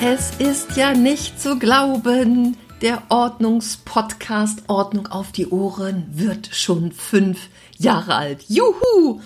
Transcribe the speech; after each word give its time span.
Es 0.00 0.30
ist 0.38 0.76
ja 0.76 0.94
nicht 0.94 1.40
zu 1.40 1.58
glauben, 1.58 2.56
der 2.82 3.02
Ordnungspodcast 3.08 4.62
Ordnung 4.68 5.08
auf 5.08 5.32
die 5.32 5.48
Ohren 5.48 6.06
wird 6.12 6.50
schon 6.52 6.92
fünf 6.92 7.48
Jahre 7.78 8.14
alt. 8.14 8.44
Juhu! 8.46 9.20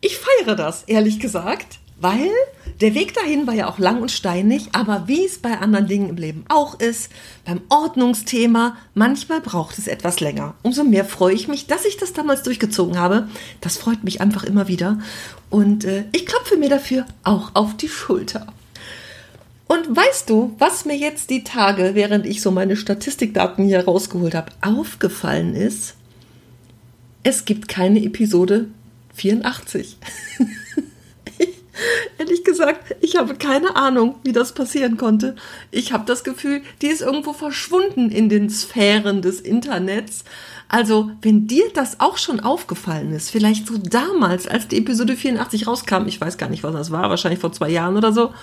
Ich 0.00 0.18
feiere 0.18 0.56
das, 0.56 0.82
ehrlich 0.84 1.20
gesagt, 1.20 1.78
weil 2.00 2.32
der 2.80 2.94
Weg 2.94 3.14
dahin 3.14 3.46
war 3.46 3.54
ja 3.54 3.70
auch 3.70 3.78
lang 3.78 4.02
und 4.02 4.10
steinig, 4.10 4.70
aber 4.72 5.06
wie 5.06 5.24
es 5.24 5.38
bei 5.38 5.56
anderen 5.56 5.86
Dingen 5.86 6.08
im 6.08 6.16
Leben 6.16 6.44
auch 6.48 6.80
ist, 6.80 7.12
beim 7.44 7.60
Ordnungsthema, 7.68 8.76
manchmal 8.94 9.40
braucht 9.40 9.78
es 9.78 9.86
etwas 9.86 10.18
länger. 10.18 10.54
Umso 10.64 10.82
mehr 10.82 11.04
freue 11.04 11.34
ich 11.34 11.46
mich, 11.46 11.68
dass 11.68 11.84
ich 11.84 11.96
das 11.96 12.12
damals 12.12 12.42
durchgezogen 12.42 12.98
habe. 12.98 13.28
Das 13.60 13.76
freut 13.76 14.02
mich 14.02 14.20
einfach 14.20 14.42
immer 14.42 14.66
wieder. 14.66 14.98
Und 15.48 15.84
äh, 15.84 16.06
ich 16.10 16.26
klopfe 16.26 16.56
mir 16.56 16.68
dafür 16.68 17.06
auch 17.22 17.52
auf 17.54 17.76
die 17.76 17.88
Schulter. 17.88 18.48
Und 19.68 19.94
weißt 19.94 20.28
du, 20.28 20.54
was 20.58 20.84
mir 20.84 20.96
jetzt 20.96 21.30
die 21.30 21.44
Tage, 21.44 21.90
während 21.94 22.26
ich 22.26 22.42
so 22.42 22.50
meine 22.50 22.76
Statistikdaten 22.76 23.64
hier 23.64 23.84
rausgeholt 23.84 24.34
habe, 24.34 24.50
aufgefallen 24.62 25.54
ist? 25.54 25.94
Es 27.22 27.44
gibt 27.44 27.68
keine 27.68 28.02
Episode 28.02 28.68
84. 29.14 29.98
ehrlich 32.18 32.44
gesagt, 32.44 32.94
ich 33.00 33.16
habe 33.16 33.34
keine 33.34 33.76
Ahnung, 33.76 34.16
wie 34.22 34.32
das 34.32 34.52
passieren 34.52 34.96
konnte. 34.96 35.36
Ich 35.70 35.92
habe 35.92 36.04
das 36.06 36.24
Gefühl, 36.24 36.62
die 36.82 36.88
ist 36.88 37.00
irgendwo 37.00 37.32
verschwunden 37.32 38.10
in 38.10 38.28
den 38.28 38.50
Sphären 38.50 39.22
des 39.22 39.40
Internets. 39.40 40.24
Also, 40.68 41.10
wenn 41.22 41.46
dir 41.46 41.64
das 41.72 42.00
auch 42.00 42.18
schon 42.18 42.40
aufgefallen 42.40 43.12
ist, 43.12 43.30
vielleicht 43.30 43.66
so 43.66 43.78
damals, 43.78 44.46
als 44.46 44.68
die 44.68 44.78
Episode 44.78 45.16
84 45.16 45.66
rauskam, 45.66 46.06
ich 46.06 46.20
weiß 46.20 46.36
gar 46.36 46.50
nicht, 46.50 46.62
was 46.62 46.74
das 46.74 46.90
war, 46.90 47.08
wahrscheinlich 47.08 47.40
vor 47.40 47.52
zwei 47.52 47.70
Jahren 47.70 47.96
oder 47.96 48.12
so, 48.12 48.34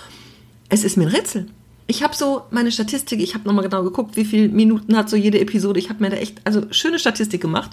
es 0.70 0.84
ist 0.84 0.98
mir 0.98 1.04
ein 1.04 1.16
Rätsel. 1.16 1.48
Ich 1.88 2.02
habe 2.02 2.16
so 2.16 2.44
meine 2.50 2.72
Statistik, 2.72 3.22
ich 3.22 3.36
habe 3.36 3.46
nochmal 3.46 3.64
genau 3.64 3.84
geguckt, 3.84 4.16
wie 4.16 4.26
viele 4.26 4.50
Minuten 4.50 4.98
hat 4.98 5.10
so 5.10 5.16
jede 5.16 5.40
Episode. 5.40 5.80
Ich 5.80 5.90
habe 5.90 6.04
mir 6.04 6.10
da 6.10 6.18
echt, 6.18 6.42
also 6.44 6.64
schöne 6.72 6.98
Statistik 6.98 7.42
gemacht. 7.42 7.72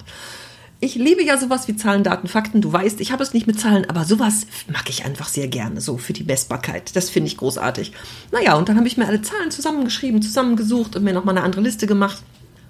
Ich 0.79 0.95
liebe 0.95 1.23
ja 1.23 1.37
sowas 1.37 1.67
wie 1.67 1.75
Zahlen, 1.75 2.03
Daten, 2.03 2.27
Fakten. 2.27 2.61
Du 2.61 2.71
weißt, 2.71 2.99
ich 2.99 3.11
habe 3.11 3.23
es 3.23 3.33
nicht 3.33 3.47
mit 3.47 3.59
Zahlen, 3.59 3.89
aber 3.89 4.03
sowas 4.03 4.45
mag 4.71 4.89
ich 4.89 5.05
einfach 5.05 5.29
sehr 5.29 5.47
gerne, 5.47 5.81
so 5.81 5.97
für 5.97 6.13
die 6.13 6.25
Messbarkeit. 6.25 6.95
Das 6.95 7.09
finde 7.09 7.27
ich 7.27 7.37
großartig. 7.37 7.93
Naja, 8.31 8.55
und 8.55 8.69
dann 8.69 8.77
habe 8.77 8.87
ich 8.87 8.97
mir 8.97 9.07
alle 9.07 9.21
Zahlen 9.21 9.49
zusammengeschrieben, 9.49 10.21
zusammengesucht 10.21 10.95
und 10.95 11.03
mir 11.03 11.13
nochmal 11.13 11.37
eine 11.37 11.45
andere 11.45 11.61
Liste 11.61 11.87
gemacht 11.87 12.21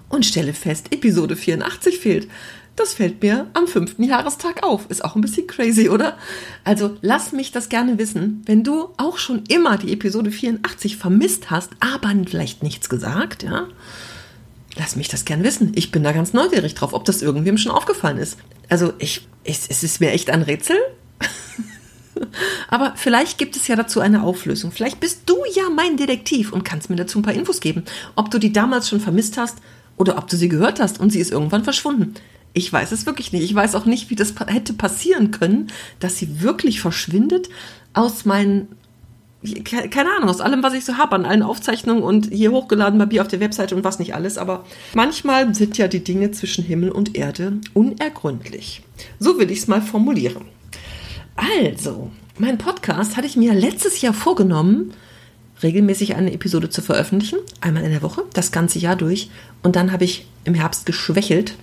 und 0.08 0.26
stelle 0.26 0.54
fest, 0.54 0.92
Episode 0.92 1.36
84 1.36 1.98
fehlt. 1.98 2.28
Das 2.76 2.94
fällt 2.94 3.22
mir 3.22 3.46
am 3.54 3.68
fünften 3.68 4.02
Jahrestag 4.02 4.64
auf. 4.64 4.90
Ist 4.90 5.04
auch 5.04 5.14
ein 5.14 5.20
bisschen 5.20 5.46
crazy, 5.46 5.88
oder? 5.88 6.18
Also 6.64 6.96
lass 7.02 7.30
mich 7.30 7.52
das 7.52 7.68
gerne 7.68 7.98
wissen, 7.98 8.42
wenn 8.46 8.64
du 8.64 8.88
auch 8.96 9.18
schon 9.18 9.44
immer 9.46 9.78
die 9.78 9.92
Episode 9.92 10.32
84 10.32 10.96
vermisst 10.96 11.50
hast, 11.50 11.70
aber 11.78 12.12
vielleicht 12.26 12.62
nichts 12.64 12.88
gesagt, 12.88 13.44
ja? 13.44 13.68
Lass 14.76 14.96
mich 14.96 15.06
das 15.06 15.24
gerne 15.24 15.44
wissen. 15.44 15.70
Ich 15.76 15.92
bin 15.92 16.02
da 16.02 16.10
ganz 16.10 16.32
neugierig 16.32 16.74
drauf, 16.74 16.94
ob 16.94 17.04
das 17.04 17.22
irgendwem 17.22 17.58
schon 17.58 17.70
aufgefallen 17.70 18.18
ist. 18.18 18.38
Also 18.68 18.92
ich, 18.98 19.28
es, 19.44 19.68
es 19.68 19.84
ist 19.84 20.00
mir 20.00 20.10
echt 20.10 20.30
ein 20.30 20.42
Rätsel. 20.42 20.76
Aber 22.68 22.94
vielleicht 22.96 23.38
gibt 23.38 23.54
es 23.54 23.68
ja 23.68 23.76
dazu 23.76 24.00
eine 24.00 24.24
Auflösung. 24.24 24.72
Vielleicht 24.72 24.98
bist 24.98 25.22
du 25.26 25.36
ja 25.54 25.70
mein 25.70 25.96
Detektiv 25.96 26.52
und 26.52 26.64
kannst 26.64 26.90
mir 26.90 26.96
dazu 26.96 27.20
ein 27.20 27.22
paar 27.22 27.34
Infos 27.34 27.60
geben. 27.60 27.84
Ob 28.16 28.32
du 28.32 28.38
die 28.38 28.52
damals 28.52 28.88
schon 28.88 28.98
vermisst 28.98 29.38
hast 29.38 29.58
oder 29.96 30.18
ob 30.18 30.28
du 30.28 30.36
sie 30.36 30.48
gehört 30.48 30.80
hast 30.80 31.00
und 31.00 31.10
sie 31.10 31.20
ist 31.20 31.32
irgendwann 31.32 31.64
verschwunden. 31.64 32.14
Ich 32.52 32.72
weiß 32.72 32.92
es 32.92 33.06
wirklich 33.06 33.32
nicht. 33.32 33.42
Ich 33.42 33.54
weiß 33.54 33.74
auch 33.74 33.84
nicht, 33.84 34.10
wie 34.10 34.14
das 34.14 34.34
hätte 34.46 34.74
passieren 34.74 35.30
können, 35.30 35.68
dass 35.98 36.18
sie 36.18 36.40
wirklich 36.40 36.80
verschwindet 36.80 37.48
aus 37.94 38.24
meinen, 38.24 38.68
keine 39.64 40.10
Ahnung, 40.16 40.28
aus 40.28 40.40
allem, 40.40 40.62
was 40.62 40.74
ich 40.74 40.84
so 40.84 40.96
habe, 40.96 41.16
an 41.16 41.24
allen 41.24 41.42
Aufzeichnungen 41.42 42.02
und 42.02 42.32
hier 42.32 42.52
hochgeladen 42.52 42.98
bei 42.98 43.06
mir 43.06 43.22
auf 43.22 43.28
der 43.28 43.40
Webseite 43.40 43.74
und 43.74 43.82
was 43.82 43.98
nicht 43.98 44.14
alles. 44.14 44.38
Aber 44.38 44.64
manchmal 44.94 45.52
sind 45.54 45.76
ja 45.78 45.88
die 45.88 46.04
Dinge 46.04 46.30
zwischen 46.30 46.64
Himmel 46.64 46.90
und 46.90 47.16
Erde 47.16 47.58
unergründlich. 47.74 48.82
So 49.18 49.38
will 49.38 49.50
ich 49.50 49.58
es 49.58 49.68
mal 49.68 49.82
formulieren. 49.82 50.44
Also, 51.34 52.12
mein 52.38 52.58
Podcast 52.58 53.16
hatte 53.16 53.26
ich 53.26 53.36
mir 53.36 53.52
letztes 53.52 54.00
Jahr 54.00 54.14
vorgenommen, 54.14 54.92
regelmäßig 55.64 56.14
eine 56.14 56.32
Episode 56.32 56.70
zu 56.70 56.82
veröffentlichen, 56.82 57.38
einmal 57.60 57.82
in 57.82 57.90
der 57.90 58.02
Woche, 58.02 58.22
das 58.32 58.52
ganze 58.52 58.78
Jahr 58.78 58.94
durch. 58.94 59.30
Und 59.62 59.74
dann 59.74 59.90
habe 59.90 60.04
ich 60.04 60.26
im 60.44 60.54
Herbst 60.54 60.86
geschwächelt 60.86 61.56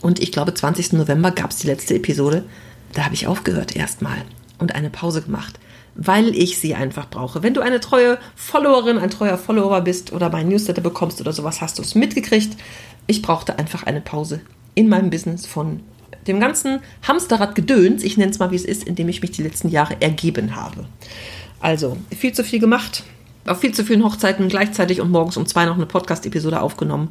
und 0.00 0.20
ich 0.20 0.32
glaube, 0.32 0.52
20. 0.52 0.92
November 0.92 1.30
gab 1.30 1.50
es 1.50 1.58
die 1.58 1.66
letzte 1.66 1.94
Episode. 1.94 2.44
Da 2.92 3.04
habe 3.04 3.14
ich 3.14 3.26
aufgehört 3.26 3.74
erstmal 3.74 4.18
und 4.58 4.74
eine 4.74 4.90
Pause 4.90 5.22
gemacht, 5.22 5.58
weil 5.94 6.34
ich 6.34 6.58
sie 6.58 6.74
einfach 6.74 7.08
brauche. 7.08 7.42
Wenn 7.42 7.54
du 7.54 7.60
eine 7.60 7.80
treue 7.80 8.18
Followerin, 8.34 8.98
ein 8.98 9.10
treuer 9.10 9.38
Follower 9.38 9.80
bist 9.80 10.12
oder 10.12 10.28
mein 10.28 10.48
Newsletter 10.48 10.82
bekommst 10.82 11.20
oder 11.20 11.32
sowas, 11.32 11.60
hast 11.60 11.78
du 11.78 11.82
es 11.82 11.94
mitgekriegt. 11.94 12.56
Ich 13.06 13.22
brauchte 13.22 13.58
einfach 13.58 13.84
eine 13.84 14.00
Pause 14.00 14.40
in 14.74 14.88
meinem 14.88 15.10
Business 15.10 15.46
von 15.46 15.80
dem 16.26 16.40
ganzen 16.40 16.80
Hamsterrad-Gedöns, 17.06 18.02
ich 18.02 18.16
nenne 18.16 18.32
es 18.32 18.38
mal 18.38 18.50
wie 18.50 18.56
es 18.56 18.64
ist, 18.64 18.84
in 18.84 18.96
dem 18.96 19.08
ich 19.08 19.22
mich 19.22 19.30
die 19.30 19.42
letzten 19.42 19.68
Jahre 19.68 19.96
ergeben 20.00 20.56
habe. 20.56 20.86
Also, 21.60 21.96
viel 22.16 22.32
zu 22.32 22.44
viel 22.44 22.58
gemacht, 22.58 23.04
auf 23.48 23.60
viel 23.60 23.72
zu 23.72 23.84
vielen 23.84 24.04
Hochzeiten 24.04 24.48
gleichzeitig 24.48 25.00
und 25.00 25.10
morgens 25.10 25.36
um 25.36 25.46
zwei 25.46 25.64
noch 25.64 25.76
eine 25.76 25.86
Podcast-Episode 25.86 26.60
aufgenommen. 26.60 27.10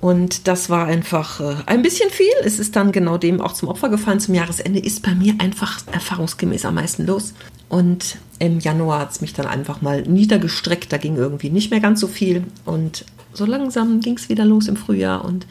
Und 0.00 0.46
das 0.46 0.70
war 0.70 0.86
einfach 0.86 1.40
äh, 1.40 1.56
ein 1.66 1.82
bisschen 1.82 2.10
viel. 2.10 2.32
Es 2.44 2.58
ist 2.58 2.76
dann 2.76 2.92
genau 2.92 3.18
dem 3.18 3.40
auch 3.40 3.52
zum 3.52 3.68
Opfer 3.68 3.88
gefallen. 3.88 4.20
Zum 4.20 4.34
Jahresende 4.34 4.78
ist 4.78 5.02
bei 5.02 5.14
mir 5.14 5.34
einfach 5.38 5.80
erfahrungsgemäß 5.90 6.64
am 6.64 6.76
meisten 6.76 7.04
los. 7.06 7.34
Und 7.68 8.18
im 8.38 8.60
Januar 8.60 9.00
hat 9.00 9.10
es 9.10 9.20
mich 9.20 9.34
dann 9.34 9.46
einfach 9.46 9.82
mal 9.82 10.02
niedergestreckt. 10.02 10.92
Da 10.92 10.98
ging 10.98 11.16
irgendwie 11.16 11.50
nicht 11.50 11.70
mehr 11.70 11.80
ganz 11.80 12.00
so 12.00 12.06
viel. 12.06 12.44
Und 12.64 13.04
so 13.32 13.44
langsam 13.44 14.00
ging 14.00 14.16
es 14.16 14.28
wieder 14.28 14.44
los 14.44 14.68
im 14.68 14.76
Frühjahr. 14.76 15.24
Und 15.24 15.46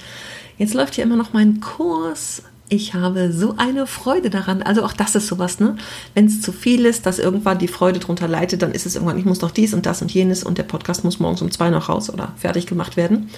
jetzt 0.58 0.74
läuft 0.74 0.96
hier 0.96 1.04
immer 1.04 1.18
noch 1.18 1.34
mein 1.34 1.60
Kurs. 1.60 2.44
Ich 2.70 2.94
habe 2.94 3.32
so 3.32 3.56
eine 3.58 3.88
Freude 3.88 4.30
daran. 4.30 4.62
Also 4.62 4.84
auch 4.84 4.92
das 4.92 5.16
ist 5.16 5.28
sowas, 5.28 5.62
ne? 5.62 5.78
Wenn 6.14 6.26
es 6.26 6.42
zu 6.42 6.52
viel 6.52 6.86
ist, 6.86 7.06
dass 7.06 7.18
irgendwann 7.18 7.60
die 7.60 7.70
Freude 7.70 8.00
drunter 8.00 8.28
leitet, 8.28 8.62
dann 8.62 8.74
ist 8.74 8.86
es 8.86 8.96
irgendwann, 8.96 9.18
ich 9.18 9.24
muss 9.24 9.40
noch 9.40 9.52
dies 9.52 9.74
und 9.74 9.86
das 9.86 10.02
und 10.02 10.14
jenes 10.14 10.44
und 10.44 10.58
der 10.58 10.64
Podcast 10.64 11.06
muss 11.06 11.20
morgens 11.20 11.42
um 11.42 11.50
zwei 11.50 11.70
noch 11.70 11.88
raus 11.88 12.10
oder 12.10 12.34
fertig 12.36 12.68
gemacht 12.68 12.98
werden. 12.98 13.30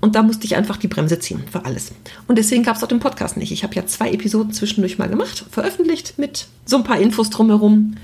Und 0.00 0.14
da 0.14 0.22
musste 0.22 0.44
ich 0.44 0.54
einfach 0.54 0.76
die 0.76 0.86
Bremse 0.86 1.18
ziehen 1.18 1.42
für 1.50 1.64
alles. 1.64 1.90
Und 2.28 2.36
deswegen 2.36 2.62
gab 2.62 2.76
es 2.76 2.84
auch 2.84 2.88
den 2.88 3.00
Podcast 3.00 3.36
nicht. 3.36 3.50
Ich 3.50 3.64
habe 3.64 3.74
ja 3.74 3.86
zwei 3.86 4.12
Episoden 4.12 4.52
zwischendurch 4.52 4.98
mal 4.98 5.08
gemacht, 5.08 5.46
veröffentlicht 5.50 6.18
mit 6.18 6.46
so 6.64 6.76
ein 6.76 6.84
paar 6.84 6.98
Infos 6.98 7.30
drumherum. 7.30 7.96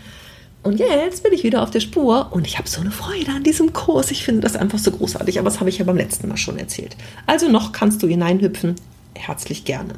Und 0.62 0.80
jetzt 0.80 1.22
bin 1.22 1.32
ich 1.32 1.44
wieder 1.44 1.62
auf 1.62 1.70
der 1.70 1.80
Spur 1.80 2.28
und 2.32 2.46
ich 2.46 2.58
habe 2.58 2.68
so 2.68 2.80
eine 2.80 2.90
Freude 2.90 3.30
an 3.30 3.44
diesem 3.44 3.72
Kurs. 3.72 4.10
Ich 4.10 4.24
finde 4.24 4.40
das 4.40 4.56
einfach 4.56 4.78
so 4.78 4.90
großartig, 4.90 5.38
aber 5.38 5.48
das 5.48 5.60
habe 5.60 5.70
ich 5.70 5.78
ja 5.78 5.84
beim 5.84 5.96
letzten 5.96 6.26
Mal 6.26 6.36
schon 6.36 6.58
erzählt. 6.58 6.96
Also 7.26 7.48
noch 7.48 7.72
kannst 7.72 8.02
du 8.02 8.08
hineinhüpfen. 8.08 8.74
Herzlich 9.14 9.64
gerne. 9.64 9.94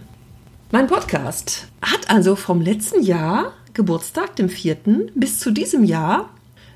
Mein 0.72 0.88
Podcast 0.88 1.69
hat 1.80 2.10
also 2.10 2.34
vom 2.34 2.60
letzten 2.60 3.04
Jahr, 3.04 3.52
Geburtstag, 3.74 4.34
dem 4.34 4.48
vierten, 4.48 5.12
bis 5.14 5.38
zu 5.38 5.52
diesem 5.52 5.84
Jahr 5.84 6.30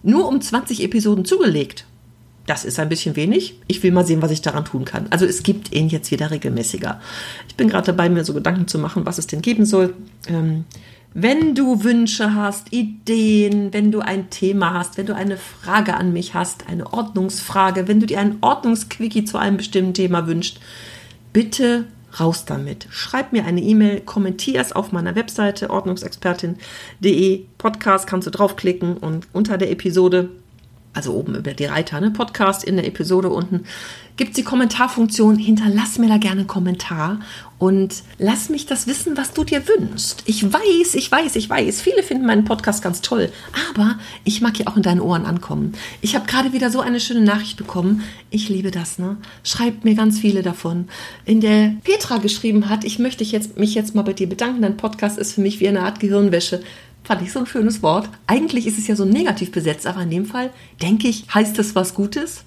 nur 0.04 0.28
um 0.28 0.40
20 0.40 0.84
Episoden 0.84 1.24
zugelegt 1.24 1.84
das 2.46 2.64
ist 2.64 2.78
ein 2.78 2.88
bisschen 2.88 3.16
wenig. 3.16 3.58
Ich 3.66 3.82
will 3.82 3.92
mal 3.92 4.06
sehen, 4.06 4.22
was 4.22 4.30
ich 4.30 4.40
daran 4.40 4.64
tun 4.64 4.84
kann. 4.84 5.06
Also 5.10 5.26
es 5.26 5.42
gibt 5.42 5.72
ihn 5.72 5.88
jetzt 5.88 6.10
wieder 6.10 6.30
regelmäßiger. 6.30 7.00
Ich 7.48 7.56
bin 7.56 7.68
gerade 7.68 7.86
dabei, 7.86 8.08
mir 8.08 8.24
so 8.24 8.34
Gedanken 8.34 8.68
zu 8.68 8.78
machen, 8.78 9.04
was 9.04 9.18
es 9.18 9.26
denn 9.26 9.42
geben 9.42 9.66
soll. 9.66 9.94
Ähm, 10.28 10.64
wenn 11.12 11.54
du 11.54 11.82
Wünsche 11.82 12.34
hast, 12.34 12.72
Ideen, 12.72 13.72
wenn 13.72 13.90
du 13.90 14.00
ein 14.00 14.30
Thema 14.30 14.74
hast, 14.74 14.96
wenn 14.96 15.06
du 15.06 15.14
eine 15.14 15.36
Frage 15.36 15.94
an 15.94 16.12
mich 16.12 16.34
hast, 16.34 16.68
eine 16.68 16.92
Ordnungsfrage, 16.92 17.88
wenn 17.88 18.00
du 18.00 18.06
dir 18.06 18.20
einen 18.20 18.38
Ordnungsquickie 18.42 19.24
zu 19.24 19.38
einem 19.38 19.56
bestimmten 19.56 19.94
Thema 19.94 20.26
wünschst, 20.26 20.60
bitte 21.32 21.86
raus 22.20 22.44
damit. 22.44 22.86
Schreib 22.90 23.32
mir 23.32 23.44
eine 23.44 23.60
E-Mail, 23.60 24.00
kommentier 24.00 24.60
es 24.60 24.72
auf 24.72 24.92
meiner 24.92 25.14
Webseite 25.14 25.70
ordnungsexpertin.de. 25.70 27.44
Podcast 27.58 28.06
kannst 28.06 28.26
du 28.26 28.30
draufklicken 28.30 28.96
und 28.96 29.28
unter 29.32 29.58
der 29.58 29.70
Episode 29.70 30.30
also 30.96 31.12
oben 31.12 31.34
über 31.34 31.52
die 31.52 31.66
Reiter, 31.66 32.00
ne, 32.00 32.10
Podcast 32.10 32.64
in 32.64 32.76
der 32.76 32.86
Episode 32.86 33.28
unten, 33.28 33.64
gibt 34.16 34.30
es 34.30 34.36
die 34.36 34.44
Kommentarfunktion. 34.44 35.36
Hinterlass 35.36 35.98
mir 35.98 36.08
da 36.08 36.16
gerne 36.16 36.40
einen 36.40 36.48
Kommentar 36.48 37.20
und 37.58 38.02
lass 38.18 38.48
mich 38.48 38.66
das 38.66 38.86
wissen, 38.86 39.16
was 39.16 39.32
du 39.32 39.44
dir 39.44 39.62
wünschst. 39.66 40.22
Ich 40.26 40.42
weiß, 40.42 40.94
ich 40.94 41.10
weiß, 41.10 41.36
ich 41.36 41.48
weiß, 41.48 41.80
viele 41.80 42.02
finden 42.02 42.26
meinen 42.26 42.44
Podcast 42.44 42.82
ganz 42.82 43.02
toll, 43.02 43.30
aber 43.70 43.98
ich 44.24 44.40
mag 44.40 44.58
ja 44.58 44.66
auch 44.66 44.76
in 44.76 44.82
deinen 44.82 45.00
Ohren 45.00 45.26
ankommen. 45.26 45.72
Ich 46.00 46.14
habe 46.14 46.26
gerade 46.26 46.52
wieder 46.52 46.70
so 46.70 46.80
eine 46.80 47.00
schöne 47.00 47.20
Nachricht 47.20 47.56
bekommen. 47.56 48.02
Ich 48.30 48.48
liebe 48.48 48.70
das, 48.70 48.98
ne? 48.98 49.16
Schreibt 49.42 49.84
mir 49.84 49.94
ganz 49.94 50.18
viele 50.18 50.42
davon. 50.42 50.88
In 51.24 51.40
der 51.40 51.74
Petra 51.84 52.18
geschrieben 52.18 52.68
hat, 52.68 52.84
ich 52.84 52.98
möchte 52.98 53.24
jetzt, 53.24 53.58
mich 53.58 53.74
jetzt 53.74 53.94
mal 53.94 54.02
bei 54.02 54.12
dir 54.12 54.28
bedanken. 54.28 54.62
Dein 54.62 54.76
Podcast 54.76 55.18
ist 55.18 55.34
für 55.34 55.40
mich 55.40 55.60
wie 55.60 55.68
eine 55.68 55.82
Art 55.82 56.00
Gehirnwäsche. 56.00 56.62
Fand 57.06 57.22
ich 57.22 57.32
so 57.32 57.38
ein 57.38 57.46
schönes 57.46 57.84
Wort. 57.84 58.08
Eigentlich 58.26 58.66
ist 58.66 58.78
es 58.78 58.88
ja 58.88 58.96
so 58.96 59.04
negativ 59.04 59.52
besetzt, 59.52 59.86
aber 59.86 60.02
in 60.02 60.10
dem 60.10 60.26
Fall 60.26 60.50
denke 60.82 61.06
ich, 61.06 61.32
heißt 61.32 61.56
es 61.60 61.76
was 61.76 61.94
Gutes. 61.94 62.42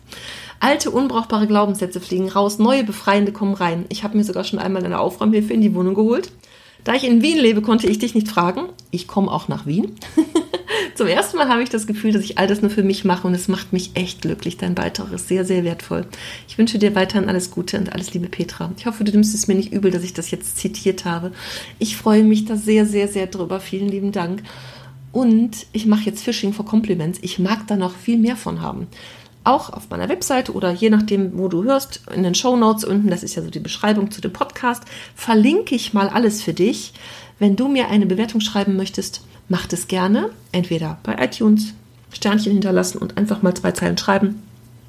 Alte, 0.59 0.91
unbrauchbare 0.91 1.47
Glaubenssätze 1.47 2.01
fliegen 2.01 2.27
raus, 2.27 2.59
neue, 2.59 2.83
befreiende 2.83 3.31
kommen 3.31 3.53
rein. 3.53 3.85
Ich 3.87 4.03
habe 4.03 4.17
mir 4.17 4.25
sogar 4.25 4.43
schon 4.43 4.59
einmal 4.59 4.83
eine 4.83 4.99
Aufräumhilfe 4.99 5.53
in 5.53 5.61
die 5.61 5.73
Wohnung 5.73 5.95
geholt. 5.95 6.33
Da 6.83 6.93
ich 6.93 7.05
in 7.05 7.21
Wien 7.21 7.37
lebe, 7.37 7.61
konnte 7.61 7.87
ich 7.87 7.99
dich 7.99 8.15
nicht 8.15 8.27
fragen. 8.27 8.63
Ich 8.91 9.07
komme 9.07 9.31
auch 9.31 9.47
nach 9.47 9.65
Wien. 9.65 9.95
Zum 10.95 11.07
ersten 11.07 11.37
Mal 11.37 11.49
habe 11.49 11.63
ich 11.63 11.69
das 11.69 11.87
Gefühl, 11.87 12.11
dass 12.11 12.23
ich 12.23 12.37
all 12.37 12.47
das 12.47 12.61
nur 12.61 12.71
für 12.71 12.83
mich 12.83 13.05
mache 13.05 13.27
und 13.27 13.33
es 13.33 13.47
macht 13.47 13.73
mich 13.73 13.91
echt 13.95 14.21
glücklich. 14.21 14.57
Dein 14.57 14.75
Beitrag 14.75 15.11
ist 15.11 15.27
sehr, 15.27 15.45
sehr 15.45 15.63
wertvoll. 15.63 16.05
Ich 16.47 16.57
wünsche 16.57 16.79
dir 16.79 16.95
weiterhin 16.95 17.29
alles 17.29 17.51
Gute 17.51 17.77
und 17.77 17.91
alles 17.93 18.13
Liebe, 18.13 18.27
Petra. 18.27 18.71
Ich 18.77 18.85
hoffe, 18.85 19.03
du 19.03 19.11
nimmst 19.11 19.35
es 19.35 19.47
mir 19.47 19.55
nicht 19.55 19.71
übel, 19.71 19.91
dass 19.91 20.03
ich 20.03 20.13
das 20.13 20.31
jetzt 20.31 20.57
zitiert 20.57 21.05
habe. 21.05 21.31
Ich 21.79 21.97
freue 21.97 22.23
mich 22.23 22.45
da 22.45 22.55
sehr, 22.55 22.85
sehr, 22.85 23.07
sehr 23.07 23.27
drüber. 23.27 23.59
Vielen 23.59 23.89
lieben 23.89 24.11
Dank. 24.11 24.43
Und 25.11 25.65
ich 25.71 25.85
mache 25.85 26.03
jetzt 26.03 26.23
Phishing 26.23 26.53
for 26.53 26.65
Compliments. 26.65 27.19
Ich 27.21 27.39
mag 27.39 27.65
da 27.67 27.75
noch 27.75 27.95
viel 27.95 28.17
mehr 28.17 28.35
von 28.35 28.61
haben. 28.61 28.87
Auch 29.43 29.71
auf 29.71 29.89
meiner 29.89 30.09
Webseite 30.09 30.53
oder 30.53 30.71
je 30.71 30.89
nachdem, 30.89 31.37
wo 31.37 31.47
du 31.47 31.63
hörst, 31.63 32.01
in 32.13 32.23
den 32.23 32.35
Show 32.35 32.55
Notes 32.55 32.83
unten, 32.83 33.09
das 33.09 33.23
ist 33.23 33.35
ja 33.35 33.41
so 33.41 33.49
die 33.49 33.59
Beschreibung 33.59 34.11
zu 34.11 34.21
dem 34.21 34.33
Podcast, 34.33 34.83
verlinke 35.15 35.73
ich 35.75 35.93
mal 35.93 36.09
alles 36.09 36.43
für 36.43 36.53
dich. 36.53 36.93
Wenn 37.39 37.55
du 37.55 37.69
mir 37.69 37.87
eine 37.87 38.05
Bewertung 38.05 38.41
schreiben 38.41 38.75
möchtest, 38.75 39.21
mach 39.49 39.67
das 39.67 39.87
gerne. 39.87 40.29
Entweder 40.51 40.97
bei 41.03 41.15
iTunes 41.23 41.73
Sternchen 42.11 42.53
hinterlassen 42.53 42.99
und 42.99 43.17
einfach 43.17 43.41
mal 43.41 43.53
zwei 43.53 43.71
Zeilen 43.71 43.97
schreiben. 43.97 44.41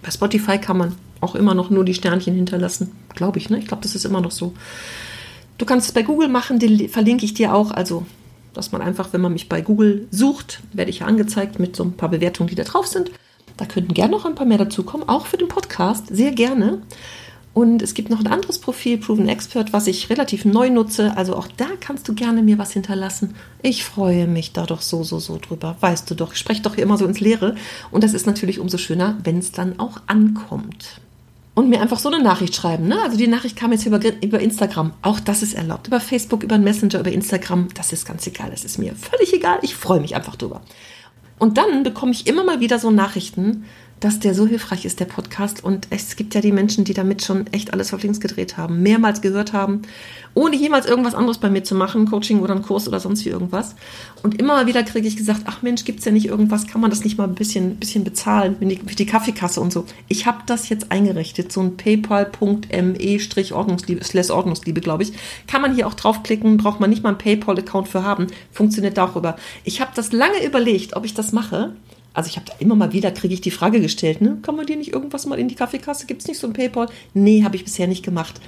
Bei 0.02 0.10
Spotify 0.10 0.58
kann 0.58 0.78
man 0.78 0.94
auch 1.20 1.34
immer 1.34 1.54
noch 1.54 1.70
nur 1.70 1.84
die 1.84 1.94
Sternchen 1.94 2.34
hinterlassen. 2.34 2.92
Glaube 3.14 3.38
ich, 3.38 3.50
ne? 3.50 3.58
Ich 3.58 3.66
glaube, 3.66 3.82
das 3.82 3.94
ist 3.94 4.04
immer 4.04 4.20
noch 4.20 4.30
so. 4.30 4.54
Du 5.58 5.66
kannst 5.66 5.88
es 5.88 5.92
bei 5.92 6.02
Google 6.02 6.28
machen, 6.28 6.58
den 6.58 6.88
verlinke 6.88 7.24
ich 7.24 7.34
dir 7.34 7.52
auch. 7.52 7.70
Also, 7.70 8.06
dass 8.54 8.72
man 8.72 8.80
einfach, 8.80 9.12
wenn 9.12 9.20
man 9.20 9.32
mich 9.32 9.48
bei 9.48 9.60
Google 9.60 10.06
sucht, 10.10 10.60
werde 10.72 10.90
ich 10.90 11.00
ja 11.00 11.06
angezeigt 11.06 11.58
mit 11.58 11.76
so 11.76 11.84
ein 11.84 11.92
paar 11.92 12.08
Bewertungen, 12.08 12.48
die 12.48 12.54
da 12.54 12.64
drauf 12.64 12.86
sind. 12.86 13.10
Da 13.58 13.66
könnten 13.66 13.92
gerne 13.92 14.12
noch 14.12 14.24
ein 14.24 14.34
paar 14.34 14.46
mehr 14.46 14.56
dazukommen, 14.56 15.06
auch 15.08 15.26
für 15.26 15.36
den 15.36 15.48
Podcast, 15.48 16.06
sehr 16.08 16.32
gerne. 16.32 16.80
Und 17.52 17.82
es 17.82 17.94
gibt 17.94 18.10
noch 18.10 18.20
ein 18.20 18.28
anderes 18.28 18.58
Profil, 18.60 18.98
Proven 18.98 19.28
Expert, 19.28 19.72
was 19.72 19.88
ich 19.88 20.08
relativ 20.08 20.44
neu 20.44 20.70
nutze. 20.70 21.16
Also 21.16 21.34
auch 21.34 21.48
da 21.56 21.66
kannst 21.80 22.08
du 22.08 22.14
gerne 22.14 22.42
mir 22.42 22.58
was 22.58 22.72
hinterlassen. 22.72 23.34
Ich 23.60 23.84
freue 23.84 24.28
mich 24.28 24.52
da 24.52 24.66
doch 24.66 24.82
so, 24.82 25.02
so, 25.02 25.18
so 25.18 25.38
drüber. 25.38 25.76
Weißt 25.80 26.08
du 26.08 26.14
doch, 26.14 26.32
ich 26.32 26.38
spreche 26.38 26.62
doch 26.62 26.76
hier 26.76 26.84
immer 26.84 26.96
so 26.96 27.06
ins 27.06 27.18
Leere. 27.18 27.56
Und 27.90 28.04
das 28.04 28.14
ist 28.14 28.26
natürlich 28.26 28.60
umso 28.60 28.78
schöner, 28.78 29.18
wenn 29.24 29.38
es 29.38 29.50
dann 29.50 29.80
auch 29.80 30.00
ankommt. 30.06 31.00
Und 31.54 31.68
mir 31.68 31.82
einfach 31.82 31.98
so 31.98 32.08
eine 32.08 32.22
Nachricht 32.22 32.54
schreiben. 32.54 32.86
Ne? 32.86 33.02
Also 33.02 33.16
die 33.16 33.26
Nachricht 33.26 33.56
kam 33.56 33.72
jetzt 33.72 33.84
über, 33.84 34.00
über 34.22 34.38
Instagram. 34.38 34.92
Auch 35.02 35.18
das 35.18 35.42
ist 35.42 35.54
erlaubt. 35.54 35.88
Über 35.88 35.98
Facebook, 35.98 36.44
über 36.44 36.56
Messenger, 36.56 37.00
über 37.00 37.10
Instagram. 37.10 37.68
Das 37.74 37.92
ist 37.92 38.06
ganz 38.06 38.24
egal. 38.28 38.50
Das 38.50 38.64
ist 38.64 38.78
mir 38.78 38.94
völlig 38.94 39.34
egal. 39.34 39.58
Ich 39.62 39.74
freue 39.74 40.00
mich 40.00 40.14
einfach 40.14 40.36
drüber. 40.36 40.62
Und 41.40 41.58
dann 41.58 41.82
bekomme 41.82 42.12
ich 42.12 42.28
immer 42.28 42.44
mal 42.44 42.60
wieder 42.60 42.78
so 42.78 42.90
Nachrichten, 42.90 43.64
dass 44.00 44.18
der 44.18 44.34
so 44.34 44.46
hilfreich 44.46 44.86
ist, 44.86 44.98
der 44.98 45.04
Podcast. 45.04 45.62
Und 45.62 45.86
es 45.90 46.16
gibt 46.16 46.34
ja 46.34 46.40
die 46.40 46.50
Menschen, 46.52 46.84
die 46.84 46.94
damit 46.94 47.22
schon 47.22 47.46
echt 47.48 47.72
alles 47.72 47.92
auf 47.94 48.02
links 48.02 48.18
gedreht 48.18 48.56
haben, 48.56 48.82
mehrmals 48.82 49.20
gehört 49.20 49.52
haben, 49.52 49.82
ohne 50.34 50.56
jemals 50.56 50.86
irgendwas 50.86 51.14
anderes 51.14 51.38
bei 51.38 51.50
mir 51.50 51.62
zu 51.64 51.74
machen, 51.74 52.06
Coaching 52.06 52.40
oder 52.40 52.54
einen 52.54 52.62
Kurs 52.62 52.88
oder 52.88 52.98
sonst 52.98 53.24
wie 53.24 53.28
irgendwas. 53.28 53.76
Und 54.22 54.40
immer 54.40 54.66
wieder 54.66 54.82
kriege 54.82 55.06
ich 55.06 55.16
gesagt, 55.16 55.42
ach 55.44 55.60
Mensch, 55.62 55.84
gibt's 55.84 56.06
ja 56.06 56.12
nicht 56.12 56.26
irgendwas, 56.26 56.66
kann 56.66 56.80
man 56.80 56.90
das 56.90 57.04
nicht 57.04 57.18
mal 57.18 57.24
ein 57.24 57.34
bisschen, 57.34 57.76
bisschen 57.76 58.04
bezahlen, 58.04 58.56
für 58.58 58.64
die, 58.64 58.76
die 58.76 59.06
Kaffeekasse 59.06 59.60
und 59.60 59.70
so. 59.72 59.84
Ich 60.08 60.24
habe 60.26 60.38
das 60.46 60.70
jetzt 60.70 60.90
eingerichtet, 60.90 61.52
so 61.52 61.60
ein 61.60 61.76
paypal.me-ordnungsliebe, 61.76 64.02
slash 64.04 64.30
Ordnungsliebe, 64.30 64.80
glaube 64.80 65.02
ich. 65.02 65.12
Kann 65.46 65.60
man 65.60 65.74
hier 65.74 65.86
auch 65.86 65.94
draufklicken, 65.94 66.56
braucht 66.56 66.80
man 66.80 66.88
nicht 66.88 67.02
mal 67.02 67.10
einen 67.10 67.18
Paypal-Account 67.18 67.88
für 67.88 68.02
haben, 68.02 68.28
funktioniert 68.50 68.96
darüber. 68.96 69.36
Ich 69.64 69.80
habe 69.80 69.90
das 69.94 70.12
lange 70.12 70.44
überlegt, 70.44 70.96
ob 70.96 71.04
ich 71.04 71.14
das 71.14 71.32
mache 71.32 71.74
also 72.12 72.28
ich 72.28 72.36
habe 72.36 72.46
da 72.46 72.54
immer 72.58 72.74
mal 72.74 72.92
wieder, 72.92 73.10
kriege 73.10 73.34
ich 73.34 73.40
die 73.40 73.50
Frage 73.50 73.80
gestellt, 73.80 74.20
ne? 74.20 74.38
kann 74.42 74.56
man 74.56 74.66
dir 74.66 74.76
nicht 74.76 74.92
irgendwas 74.92 75.26
mal 75.26 75.38
in 75.38 75.48
die 75.48 75.54
Kaffeekasse? 75.54 76.06
Gibt 76.06 76.22
es 76.22 76.28
nicht 76.28 76.38
so 76.38 76.46
ein 76.46 76.52
PayPal? 76.52 76.88
Nee, 77.14 77.44
habe 77.44 77.56
ich 77.56 77.64
bisher 77.64 77.86
nicht 77.86 78.04
gemacht. 78.04 78.40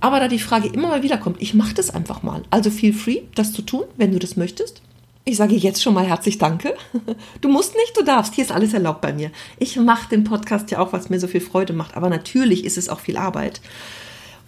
Aber 0.00 0.20
da 0.20 0.28
die 0.28 0.38
Frage 0.38 0.68
immer 0.68 0.88
mal 0.88 1.02
wieder 1.02 1.18
kommt, 1.18 1.40
ich 1.40 1.54
mache 1.54 1.74
das 1.74 1.90
einfach 1.90 2.22
mal. 2.22 2.42
Also 2.50 2.70
feel 2.70 2.92
free, 2.92 3.22
das 3.34 3.52
zu 3.52 3.62
tun, 3.62 3.84
wenn 3.96 4.12
du 4.12 4.18
das 4.18 4.36
möchtest. 4.36 4.82
Ich 5.26 5.38
sage 5.38 5.54
jetzt 5.54 5.82
schon 5.82 5.94
mal 5.94 6.04
herzlich 6.04 6.36
Danke. 6.36 6.74
Du 7.40 7.48
musst 7.48 7.74
nicht, 7.74 7.96
du 7.96 8.04
darfst. 8.04 8.34
Hier 8.34 8.44
ist 8.44 8.52
alles 8.52 8.74
erlaubt 8.74 9.00
bei 9.00 9.14
mir. 9.14 9.30
Ich 9.58 9.76
mache 9.76 10.10
den 10.10 10.24
Podcast 10.24 10.70
ja 10.70 10.78
auch, 10.78 10.92
was 10.92 11.08
mir 11.08 11.18
so 11.18 11.26
viel 11.26 11.40
Freude 11.40 11.72
macht. 11.72 11.96
Aber 11.96 12.10
natürlich 12.10 12.64
ist 12.64 12.76
es 12.76 12.90
auch 12.90 13.00
viel 13.00 13.16
Arbeit. 13.16 13.62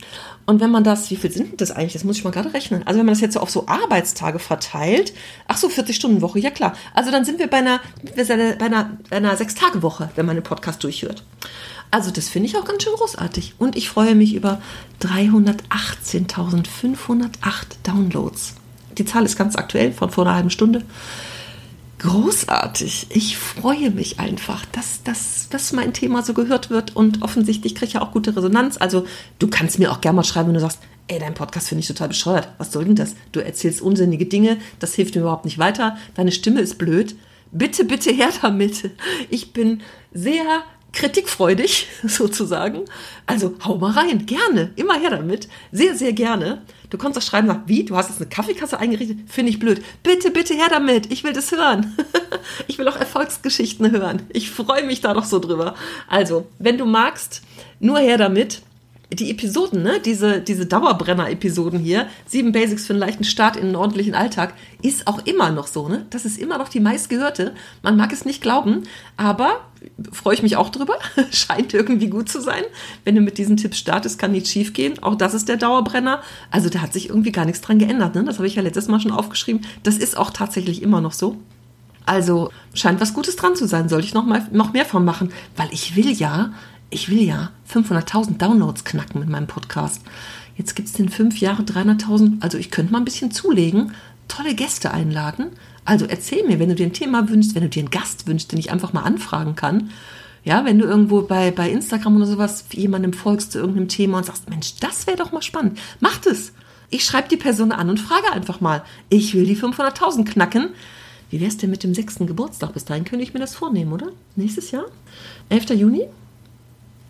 Und 0.46 0.62
wenn 0.62 0.70
man 0.72 0.84
das, 0.84 1.10
wie 1.12 1.16
viel 1.16 1.32
sind 1.32 1.62
das 1.62 1.72
eigentlich? 1.72 1.94
Das 1.94 2.04
muss 2.04 2.18
ich 2.18 2.24
mal 2.24 2.32
gerade 2.32 2.54
rechnen. 2.54 2.84
Also 2.86 3.00
wenn 3.00 3.06
man 3.06 3.14
das 3.14 3.22
jetzt 3.22 3.34
so 3.34 3.40
auf 3.40 3.52
so 3.52 3.68
Arbeitstage 3.68 4.40
verteilt, 4.40 5.14
ach 5.48 5.58
so, 5.58 5.70
40 5.70 5.96
Stunden 5.96 6.22
Woche, 6.22 6.40
ja 6.40 6.50
klar. 6.50 6.74
Also 6.94 7.12
dann 7.12 7.24
sind 7.26 7.40
wir 7.40 7.48
bei 7.48 7.58
einer, 7.58 7.82
bei 8.16 8.66
einer, 8.66 8.98
bei 9.10 9.18
einer 9.18 9.36
Sechs-Tage-Woche, 9.36 10.12
wenn 10.16 10.26
man 10.26 10.38
den 10.38 10.44
Podcast 10.44 10.84
durchhört. 10.84 11.24
Also 11.92 12.12
das 12.12 12.30
finde 12.30 12.50
ich 12.50 12.58
auch 12.58 12.66
ganz 12.66 12.84
schön 12.84 12.94
großartig. 12.94 13.56
Und 13.58 13.76
ich 13.76 13.90
freue 13.90 14.14
mich 14.16 14.36
über 14.36 14.62
318.508 15.02 17.30
Downloads. 17.84 18.56
Die 19.00 19.06
Zahl 19.06 19.26
ist 19.26 19.38
ganz 19.38 19.56
aktuell 19.56 19.94
von 19.94 20.12
vor 20.12 20.26
einer 20.26 20.36
halben 20.36 20.50
Stunde. 20.50 20.84
Großartig. 22.00 23.08
Ich 23.10 23.38
freue 23.38 23.92
mich 23.92 24.20
einfach, 24.20 24.66
dass, 24.68 25.04
dass, 25.04 25.50
dass 25.50 25.74
mein 25.74 25.94
Thema 25.94 26.22
so 26.22 26.34
gehört 26.34 26.70
wird 26.70 26.96
und 26.96 27.22
offensichtlich 27.22 27.76
kriege 27.76 27.88
ich 27.88 27.94
ja 27.94 28.02
auch 28.02 28.12
gute 28.12 28.36
Resonanz. 28.36 28.78
Also 28.78 29.06
du 29.38 29.48
kannst 29.48 29.80
mir 29.80 29.92
auch 29.92 30.02
gerne 30.02 30.18
mal 30.18 30.24
schreiben, 30.24 30.50
wenn 30.50 30.54
du 30.54 30.62
sagst, 30.62 30.80
ey, 31.08 31.20
dein 31.20 31.34
Podcast 31.34 31.70
finde 31.70 31.82
ich 31.82 31.88
total 31.88 32.10
bescheuert. 32.10 32.50
Was 32.58 32.72
soll 32.72 32.86
denn 32.86 32.96
das? 32.96 33.16
Du 33.32 33.40
erzählst 33.40 33.82
unsinnige 33.82 34.26
Dinge, 34.26 34.58
das 34.80 34.94
hilft 34.96 35.16
mir 35.16 35.22
überhaupt 35.22 35.46
nicht 35.46 35.58
weiter. 35.58 35.98
Deine 36.14 36.32
Stimme 36.32 36.62
ist 36.62 36.78
blöd. 36.78 37.16
Bitte, 37.52 37.84
bitte 37.84 38.12
her 38.12 38.30
damit. 38.42 38.92
Ich 39.30 39.54
bin 39.54 39.82
sehr 40.14 40.64
kritikfreudig 40.94 41.88
sozusagen. 42.04 42.86
Also 43.26 43.56
hau 43.66 43.78
mal 43.78 43.92
rein, 43.92 44.26
gerne, 44.26 44.72
immer 44.76 45.00
her 45.00 45.12
damit. 45.12 45.48
Sehr, 45.72 45.96
sehr 45.96 46.14
gerne. 46.14 46.62
Du 46.90 46.98
kannst 46.98 47.18
auch 47.18 47.22
schreiben, 47.22 47.48
nach, 47.48 47.62
wie, 47.68 47.84
du 47.84 47.96
hast 47.96 48.10
jetzt 48.10 48.22
eine 48.22 48.30
Kaffeekasse 48.30 48.80
eingerichtet, 48.80 49.20
finde 49.28 49.52
ich 49.52 49.60
blöd. 49.60 49.84
Bitte, 50.02 50.32
bitte 50.32 50.56
her 50.56 50.68
damit, 50.70 51.12
ich 51.12 51.24
will 51.24 51.34
das 51.34 51.52
hören. 51.52 51.96
ich 52.68 52.80
will 52.80 52.88
auch 52.88 52.96
Erfolgsgeschichten 52.96 53.92
hören. 53.92 54.24
Ich 54.30 54.50
freue 54.50 54.86
mich 54.86 55.02
da 55.02 55.14
doch 55.14 55.26
so 55.26 55.40
drüber. 55.40 55.76
Also, 56.08 56.48
wenn 56.58 56.78
du 56.78 56.86
magst, 56.86 57.44
nur 57.80 58.00
her 58.00 58.18
damit 58.18 58.62
die 59.12 59.32
Episoden, 59.32 59.82
ne, 59.82 60.00
diese, 60.00 60.40
diese 60.40 60.68
Dauerbrenner-Episoden 60.68 61.80
hier, 61.80 62.08
sieben 62.28 62.52
Basics 62.52 62.86
für 62.86 62.94
einen 62.94 63.00
leichten 63.00 63.24
Start 63.24 63.56
in 63.56 63.64
einen 63.64 63.76
ordentlichen 63.76 64.14
Alltag, 64.14 64.54
ist 64.84 65.08
auch 65.08 65.26
immer 65.26 65.50
noch 65.50 65.66
so, 65.66 65.88
ne? 65.88 66.06
Das 66.12 66.26
ist 66.26 66.38
immer 66.38 66.60
noch 66.60 66.70
die 66.70 66.80
meistgehörte. 66.80 67.56
Man 67.82 67.98
mag 67.98 68.14
es 68.14 68.24
nicht 68.24 68.42
glauben, 68.42 68.84
aber 69.18 69.62
freue 70.12 70.34
ich 70.34 70.44
mich 70.44 70.58
auch 70.58 70.70
drüber. 70.70 70.96
Scheint 71.32 71.74
irgendwie 71.74 72.10
gut 72.10 72.30
zu 72.30 72.42
sein. 72.42 72.64
Wenn 73.04 73.16
du 73.16 73.22
mit 73.22 73.38
diesen 73.38 73.58
Tipps 73.58 73.78
startest, 73.78 74.20
kann 74.20 74.32
nichts 74.32 74.50
schief 74.50 74.74
gehen. 74.74 75.02
Auch 75.02 75.16
das 75.16 75.34
ist 75.34 75.50
der 75.50 75.58
Dauerbrenner. 75.58 76.22
Also 76.52 76.70
da 76.70 76.82
hat 76.82 76.94
sich 76.94 77.10
irgendwie 77.10 77.32
gar 77.32 77.46
nichts 77.46 77.62
dran 77.62 77.80
geändert, 77.80 78.16
ne? 78.16 78.24
Das 78.24 78.38
habe 78.38 78.48
ich 78.48 78.56
ja 78.56 78.62
letztes 78.62 78.88
Mal 78.88 79.00
schon 79.00 79.12
aufgeschrieben. 79.12 79.66
Das 79.84 79.98
ist 79.98 80.18
auch 80.18 80.32
tatsächlich 80.32 80.82
immer 80.82 81.02
noch 81.02 81.14
so. 81.14 81.38
Also 82.06 82.52
scheint 82.74 83.02
was 83.02 83.14
Gutes 83.14 83.36
dran 83.36 83.56
zu 83.56 83.68
sein. 83.68 83.90
Sollte 83.90 84.08
ich 84.08 84.14
noch, 84.14 84.26
mal, 84.26 84.48
noch 84.52 84.74
mehr 84.74 84.86
von 84.86 85.06
machen, 85.06 85.32
weil 85.56 85.70
ich 85.72 85.96
will 85.96 86.12
ja 86.12 86.52
ich 86.90 87.10
will 87.10 87.22
ja 87.22 87.52
500.000 87.72 88.38
Downloads 88.38 88.84
knacken 88.84 89.20
mit 89.20 89.30
meinem 89.30 89.48
Podcast. 89.48 90.02
Jetzt 90.58 90.76
gibt 90.76 90.88
es 90.88 90.94
den 90.94 91.10
fünf 91.10 91.40
Jahre 91.40 91.64
300.000. 91.64 92.42
Also 92.42 92.58
ich 92.58 92.72
könnte 92.72 92.92
mal 92.92 93.00
ein 93.00 93.06
bisschen 93.06 93.32
zulegen, 93.32 93.94
tolle 94.30 94.56
Gäste 94.56 94.92
einladen. 94.92 95.48
Also 95.84 96.06
erzähl 96.06 96.46
mir, 96.46 96.60
wenn 96.60 96.70
du 96.70 96.76
dir 96.76 96.86
ein 96.86 96.94
Thema 96.94 97.30
wünschst, 97.30 97.56
wenn 97.56 97.64
du 97.64 97.70
dir 97.70 97.82
einen 97.82 97.90
Gast 97.90 98.28
wünschst, 98.28 98.52
den 98.52 98.60
ich 98.60 98.72
einfach 98.72 98.94
mal 98.94 99.02
anfragen 99.02 99.56
kann. 99.56 99.90
Ja, 100.44 100.64
wenn 100.64 100.80
du 100.80 100.86
irgendwo 100.86 101.24
bei, 101.24 101.52
bei 101.52 101.70
Instagram 101.70 102.16
oder 102.16 102.26
sowas 102.26 102.66
jemandem 102.72 103.14
folgst 103.14 103.52
zu 103.52 103.60
irgendeinem 103.60 103.90
Thema 103.90 104.20
und 104.20 104.26
sagst, 104.26 104.50
Mensch, 104.50 104.76
das 104.80 105.06
wäre 105.06 105.18
doch 105.18 105.32
mal 105.32 105.42
spannend. 105.42 105.78
Macht 106.00 106.26
es. 106.28 106.54
Ich 106.90 107.04
schreibe 107.04 107.28
die 107.28 107.38
Person 107.38 107.72
an 107.72 107.90
und 107.90 108.00
frage 108.00 108.32
einfach 108.32 108.62
mal. 108.62 108.84
Ich 109.10 109.34
will 109.34 109.46
die 109.46 109.58
500.000 109.58 110.26
knacken 110.26 110.70
Wie 111.30 111.40
wäre 111.40 111.50
es 111.50 111.58
denn 111.58 111.70
mit 111.70 111.84
dem 111.84 111.94
sechsten 111.94 112.26
Geburtstag? 112.26 112.74
Bis 112.74 112.86
dahin 112.86 113.04
könnte 113.04 113.24
ich 113.24 113.34
mir 113.34 113.40
das 113.40 113.54
vornehmen, 113.54 113.94
oder? 113.94 114.08
Nächstes 114.36 114.72
Jahr? 114.72 114.86
11. 115.50 115.72
Juni? 115.72 116.06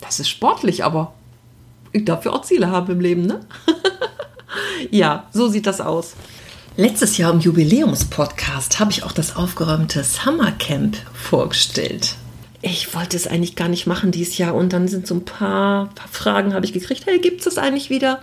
Das 0.01 0.19
ist 0.19 0.29
sportlich, 0.29 0.83
aber 0.83 1.13
ich 1.91 2.05
darf 2.05 2.25
ja 2.25 2.31
auch 2.31 2.41
Ziele 2.41 2.69
haben 2.69 2.91
im 2.91 2.99
Leben, 2.99 3.25
ne? 3.25 3.41
ja, 4.91 5.27
so 5.31 5.47
sieht 5.47 5.67
das 5.67 5.81
aus. 5.81 6.15
Letztes 6.79 7.17
Jahr 7.17 7.33
im 7.33 7.41
Jubiläumspodcast 7.41 8.79
habe 8.79 8.91
ich 8.91 9.03
auch 9.03 9.11
das 9.11 9.35
aufgeräumte 9.35 10.01
Summercamp 10.01 10.95
vorgestellt. 11.13 12.15
Ich 12.61 12.95
wollte 12.95 13.17
es 13.17 13.27
eigentlich 13.27 13.57
gar 13.57 13.67
nicht 13.67 13.85
machen 13.85 14.11
dieses 14.11 14.37
Jahr 14.37 14.55
und 14.55 14.71
dann 14.71 14.87
sind 14.87 15.05
so 15.05 15.15
ein 15.15 15.25
paar, 15.25 15.89
paar 15.93 16.07
Fragen 16.09 16.53
habe 16.53 16.65
ich 16.65 16.71
gekriegt. 16.71 17.05
Hey, 17.05 17.19
gibt 17.19 17.39
es 17.39 17.43
das 17.43 17.57
eigentlich 17.57 17.89
wieder? 17.89 18.21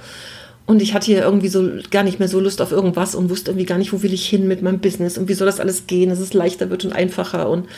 Und 0.65 0.81
ich 0.81 0.95
hatte 0.95 1.05
hier 1.05 1.21
irgendwie 1.21 1.49
so 1.49 1.69
gar 1.91 2.03
nicht 2.03 2.19
mehr 2.19 2.29
so 2.29 2.41
Lust 2.41 2.63
auf 2.63 2.73
irgendwas 2.73 3.15
und 3.15 3.29
wusste 3.29 3.51
irgendwie 3.51 3.67
gar 3.67 3.77
nicht, 3.77 3.93
wo 3.93 4.01
will 4.01 4.15
ich 4.15 4.27
hin 4.27 4.49
mit 4.49 4.63
meinem 4.63 4.79
Business 4.79 5.19
und 5.19 5.29
wie 5.29 5.35
soll 5.35 5.45
das 5.45 5.61
alles 5.61 5.87
gehen, 5.87 6.09
dass 6.09 6.19
es 6.19 6.33
leichter 6.33 6.71
wird 6.71 6.87
und 6.87 6.95
einfacher. 6.95 7.51
Und 7.51 7.69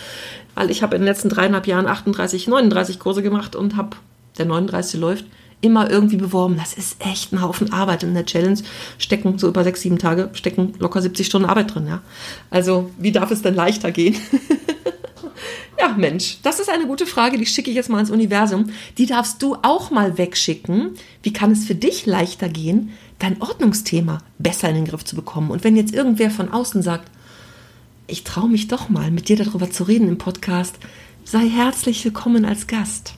ich 0.68 0.84
habe 0.84 0.94
in 0.94 1.02
den 1.02 1.08
letzten 1.08 1.28
dreieinhalb 1.28 1.66
Jahren 1.66 1.88
38, 1.88 2.46
39 2.46 3.00
Kurse 3.00 3.24
gemacht 3.24 3.56
und 3.56 3.74
habe, 3.74 3.96
der 4.38 4.46
39 4.46 5.00
läuft, 5.00 5.24
immer 5.60 5.90
irgendwie 5.90 6.16
beworben. 6.16 6.56
Das 6.56 6.74
ist 6.74 7.04
echt 7.04 7.32
ein 7.32 7.42
Haufen 7.42 7.72
Arbeit. 7.72 8.02
In 8.02 8.14
der 8.14 8.26
Challenge 8.26 8.60
stecken 8.98 9.38
so 9.38 9.48
über 9.48 9.64
sechs, 9.64 9.80
sieben 9.80 9.98
Tage, 9.98 10.30
stecken 10.32 10.74
locker 10.78 11.02
70 11.02 11.26
Stunden 11.26 11.48
Arbeit 11.48 11.74
drin, 11.74 11.86
ja. 11.86 12.02
Also, 12.50 12.90
wie 12.98 13.12
darf 13.12 13.30
es 13.30 13.42
denn 13.42 13.54
leichter 13.54 13.90
gehen? 13.90 14.16
ja, 15.78 15.88
Mensch, 15.96 16.38
das 16.42 16.60
ist 16.60 16.70
eine 16.70 16.86
gute 16.86 17.06
Frage, 17.06 17.38
die 17.38 17.46
schicke 17.46 17.70
ich 17.70 17.76
jetzt 17.76 17.90
mal 17.90 18.00
ins 18.00 18.10
Universum. 18.10 18.70
Die 18.98 19.06
darfst 19.06 19.42
du 19.42 19.56
auch 19.62 19.90
mal 19.90 20.16
wegschicken. 20.16 20.92
Wie 21.22 21.32
kann 21.32 21.50
es 21.50 21.64
für 21.64 21.74
dich 21.74 22.06
leichter 22.06 22.48
gehen, 22.48 22.90
dein 23.18 23.42
Ordnungsthema 23.42 24.18
besser 24.38 24.68
in 24.68 24.76
den 24.76 24.86
Griff 24.86 25.04
zu 25.04 25.16
bekommen? 25.16 25.50
Und 25.50 25.64
wenn 25.64 25.76
jetzt 25.76 25.94
irgendwer 25.94 26.30
von 26.30 26.52
außen 26.52 26.82
sagt, 26.82 27.10
ich 28.06 28.24
traue 28.24 28.48
mich 28.48 28.68
doch 28.68 28.88
mal, 28.88 29.10
mit 29.10 29.28
dir 29.28 29.36
darüber 29.36 29.70
zu 29.70 29.84
reden 29.84 30.08
im 30.08 30.18
Podcast, 30.18 30.76
sei 31.24 31.46
herzlich 31.48 32.02
willkommen 32.04 32.44
als 32.44 32.66
Gast. 32.66 33.17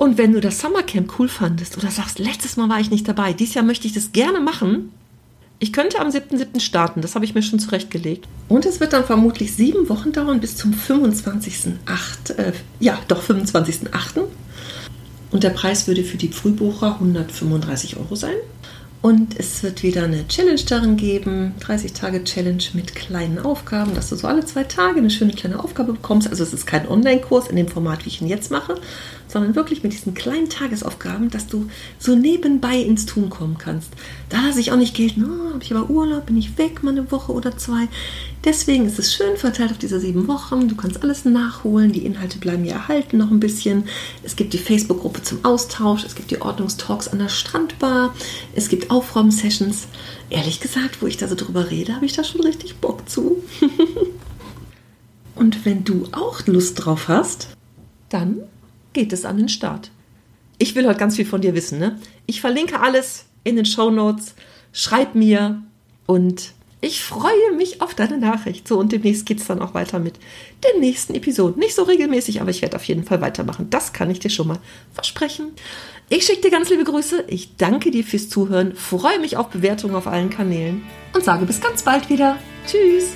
Und 0.00 0.16
wenn 0.16 0.32
du 0.32 0.40
das 0.40 0.60
Summercamp 0.60 1.18
cool 1.18 1.28
fandest 1.28 1.76
oder 1.76 1.90
sagst, 1.90 2.18
letztes 2.18 2.56
Mal 2.56 2.70
war 2.70 2.80
ich 2.80 2.90
nicht 2.90 3.06
dabei, 3.06 3.34
dieses 3.34 3.52
Jahr 3.52 3.66
möchte 3.66 3.86
ich 3.86 3.92
das 3.92 4.12
gerne 4.12 4.40
machen, 4.40 4.90
ich 5.58 5.74
könnte 5.74 5.98
am 5.98 6.08
7.7. 6.08 6.58
starten, 6.58 7.02
das 7.02 7.14
habe 7.14 7.26
ich 7.26 7.34
mir 7.34 7.42
schon 7.42 7.58
zurechtgelegt. 7.58 8.26
Und 8.48 8.64
es 8.64 8.80
wird 8.80 8.94
dann 8.94 9.04
vermutlich 9.04 9.54
sieben 9.54 9.90
Wochen 9.90 10.12
dauern 10.12 10.40
bis 10.40 10.56
zum 10.56 10.72
25.8. 10.72 12.32
Äh, 12.34 12.52
ja, 12.78 12.98
doch 13.08 13.22
25.8. 13.22 14.22
Und 15.32 15.42
der 15.42 15.50
Preis 15.50 15.86
würde 15.86 16.02
für 16.02 16.16
die 16.16 16.28
Frühbucher 16.28 16.94
135 16.94 17.98
Euro 17.98 18.16
sein. 18.16 18.36
Und 19.02 19.38
es 19.38 19.62
wird 19.62 19.82
wieder 19.82 20.04
eine 20.04 20.28
Challenge 20.28 20.60
darin 20.68 20.98
geben, 20.98 21.54
30 21.60 21.94
Tage 21.94 22.22
Challenge 22.22 22.62
mit 22.74 22.94
kleinen 22.94 23.38
Aufgaben, 23.38 23.94
dass 23.94 24.10
du 24.10 24.16
so 24.16 24.28
alle 24.28 24.44
zwei 24.44 24.64
Tage 24.64 24.98
eine 24.98 25.08
schöne 25.08 25.32
kleine 25.32 25.64
Aufgabe 25.64 25.94
bekommst. 25.94 26.28
Also 26.28 26.42
es 26.42 26.52
ist 26.52 26.66
kein 26.66 26.86
Online-Kurs 26.86 27.48
in 27.48 27.56
dem 27.56 27.68
Format, 27.68 28.04
wie 28.04 28.10
ich 28.10 28.20
ihn 28.20 28.28
jetzt 28.28 28.50
mache, 28.50 28.74
sondern 29.26 29.54
wirklich 29.54 29.82
mit 29.82 29.94
diesen 29.94 30.12
kleinen 30.12 30.50
Tagesaufgaben, 30.50 31.30
dass 31.30 31.46
du 31.46 31.68
so 31.98 32.14
nebenbei 32.14 32.76
ins 32.76 33.06
Tun 33.06 33.30
kommen 33.30 33.56
kannst. 33.56 33.90
Da 34.28 34.42
lasse 34.42 34.60
ich 34.60 34.70
auch 34.70 34.76
nicht 34.76 34.94
gelten, 34.94 35.24
oh, 35.24 35.54
habe 35.54 35.64
ich 35.64 35.74
aber 35.74 35.88
Urlaub, 35.88 36.26
bin 36.26 36.36
ich 36.36 36.58
weg 36.58 36.82
mal 36.82 36.90
eine 36.90 37.10
Woche 37.10 37.32
oder 37.32 37.56
zwei. 37.56 37.88
Deswegen 38.42 38.86
ist 38.86 38.98
es 38.98 39.12
schön 39.14 39.36
verteilt 39.36 39.70
auf 39.70 39.78
diese 39.78 40.00
sieben 40.00 40.26
Wochen. 40.26 40.66
Du 40.66 40.74
kannst 40.74 41.02
alles 41.02 41.26
nachholen. 41.26 41.92
Die 41.92 42.06
Inhalte 42.06 42.38
bleiben 42.38 42.64
ja 42.64 42.76
erhalten 42.76 43.18
noch 43.18 43.30
ein 43.30 43.40
bisschen. 43.40 43.84
Es 44.22 44.34
gibt 44.34 44.54
die 44.54 44.58
Facebook-Gruppe 44.58 45.22
zum 45.22 45.44
Austausch. 45.44 46.04
Es 46.04 46.14
gibt 46.14 46.30
die 46.30 46.40
Ordnungstalks 46.40 47.08
an 47.08 47.18
der 47.18 47.28
Strandbar. 47.28 48.14
Es 48.54 48.70
gibt 48.70 48.90
Aufräumsessions. 48.90 49.88
Ehrlich 50.30 50.60
gesagt, 50.60 51.02
wo 51.02 51.06
ich 51.06 51.18
da 51.18 51.28
so 51.28 51.34
drüber 51.34 51.70
rede, 51.70 51.94
habe 51.94 52.06
ich 52.06 52.14
da 52.14 52.24
schon 52.24 52.40
richtig 52.40 52.76
Bock 52.76 53.08
zu. 53.10 53.42
Und 55.34 55.66
wenn 55.66 55.84
du 55.84 56.06
auch 56.12 56.46
Lust 56.46 56.84
drauf 56.84 57.08
hast, 57.08 57.48
dann 58.08 58.40
geht 58.94 59.12
es 59.12 59.26
an 59.26 59.36
den 59.36 59.48
Start. 59.50 59.90
Ich 60.56 60.74
will 60.74 60.86
heute 60.86 60.98
ganz 60.98 61.16
viel 61.16 61.26
von 61.26 61.42
dir 61.42 61.54
wissen. 61.54 61.78
Ne? 61.78 61.98
Ich 62.24 62.40
verlinke 62.40 62.80
alles 62.80 63.26
in 63.44 63.56
den 63.56 63.66
Show 63.66 63.90
Notes. 63.90 64.34
Schreib 64.72 65.14
mir 65.14 65.62
und 66.06 66.52
ich 66.80 67.02
freue 67.02 67.52
mich 67.56 67.82
auf 67.82 67.94
deine 67.94 68.18
Nachricht. 68.18 68.66
So, 68.66 68.78
und 68.78 68.92
demnächst 68.92 69.26
geht 69.26 69.40
es 69.40 69.46
dann 69.46 69.60
auch 69.60 69.74
weiter 69.74 69.98
mit 69.98 70.14
den 70.64 70.80
nächsten 70.80 71.14
Episoden. 71.14 71.58
Nicht 71.58 71.74
so 71.74 71.82
regelmäßig, 71.82 72.40
aber 72.40 72.50
ich 72.50 72.62
werde 72.62 72.76
auf 72.76 72.84
jeden 72.84 73.04
Fall 73.04 73.20
weitermachen. 73.20 73.68
Das 73.70 73.92
kann 73.92 74.10
ich 74.10 74.18
dir 74.18 74.30
schon 74.30 74.48
mal 74.48 74.58
versprechen. 74.92 75.52
Ich 76.08 76.24
schicke 76.24 76.42
dir 76.42 76.50
ganz 76.50 76.70
liebe 76.70 76.84
Grüße. 76.84 77.24
Ich 77.28 77.56
danke 77.56 77.90
dir 77.90 78.02
fürs 78.02 78.28
Zuhören, 78.28 78.74
freue 78.74 79.20
mich 79.20 79.36
auf 79.36 79.48
Bewertungen 79.48 79.94
auf 79.94 80.06
allen 80.06 80.30
Kanälen 80.30 80.82
und 81.14 81.22
sage 81.24 81.46
bis 81.46 81.60
ganz 81.60 81.82
bald 81.82 82.08
wieder. 82.08 82.36
Tschüss. 82.66 83.14